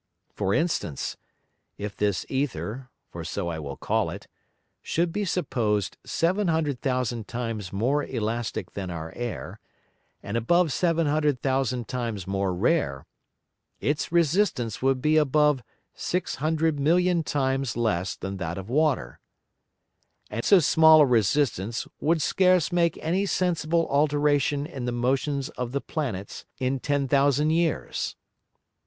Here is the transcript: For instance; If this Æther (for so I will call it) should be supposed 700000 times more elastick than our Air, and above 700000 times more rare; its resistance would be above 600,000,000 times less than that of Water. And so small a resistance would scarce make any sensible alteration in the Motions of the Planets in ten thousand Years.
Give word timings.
For 0.33 0.51
instance; 0.51 1.15
If 1.77 1.95
this 1.95 2.25
Æther 2.25 2.87
(for 3.11 3.23
so 3.23 3.49
I 3.49 3.59
will 3.59 3.77
call 3.77 4.09
it) 4.09 4.25
should 4.81 5.11
be 5.11 5.25
supposed 5.25 5.95
700000 6.07 7.27
times 7.27 7.71
more 7.71 8.03
elastick 8.03 8.71
than 8.71 8.89
our 8.89 9.13
Air, 9.15 9.59
and 10.23 10.37
above 10.37 10.71
700000 10.73 11.87
times 11.87 12.25
more 12.25 12.51
rare; 12.51 13.05
its 13.79 14.11
resistance 14.11 14.81
would 14.81 15.03
be 15.03 15.17
above 15.17 15.61
600,000,000 15.95 17.23
times 17.23 17.77
less 17.77 18.15
than 18.15 18.37
that 18.37 18.57
of 18.57 18.69
Water. 18.71 19.19
And 20.31 20.43
so 20.43 20.57
small 20.57 21.01
a 21.01 21.05
resistance 21.05 21.87
would 21.99 22.23
scarce 22.23 22.71
make 22.71 22.97
any 23.03 23.27
sensible 23.27 23.87
alteration 23.87 24.65
in 24.65 24.85
the 24.85 24.91
Motions 24.91 25.49
of 25.49 25.73
the 25.73 25.81
Planets 25.93 26.43
in 26.57 26.79
ten 26.79 27.07
thousand 27.07 27.51
Years. 27.51 28.15